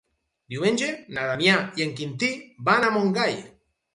Diumenge 0.53 0.87
na 1.17 1.25
Damià 1.31 1.59
i 1.81 1.85
en 1.85 1.93
Quintí 2.01 2.31
van 2.71 2.87
a 2.89 2.93
Montgai. 2.97 3.37